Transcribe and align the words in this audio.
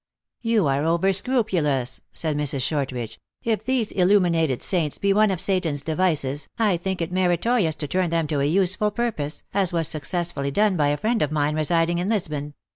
"You 0.51 0.65
are 0.65 0.83
over 0.83 1.13
scrupulous," 1.13 2.01
said 2.11 2.35
Mrs. 2.35 2.61
Shortridge:" 2.63 3.19
if 3.53 3.63
these 3.65 3.91
illuminated 3.91 4.63
saints 4.63 4.97
be 4.97 5.13
one 5.13 5.29
of 5.29 5.39
Satan 5.39 5.75
s 5.75 5.83
devices, 5.83 6.47
I 6.57 6.77
think 6.77 7.01
it 7.03 7.11
meritorious 7.11 7.75
to 7.75 7.87
turn 7.87 8.09
them 8.09 8.25
to 8.29 8.39
a 8.39 8.45
useful 8.45 8.89
purpose, 8.89 9.43
as 9.53 9.73
was 9.73 9.87
successfully 9.87 10.49
done 10.49 10.75
by 10.75 10.87
a 10.87 10.97
friend 10.97 11.21
of 11.21 11.31
mine 11.31 11.53
residing 11.53 11.99
in 11.99 12.09
Lisbon. 12.09 12.55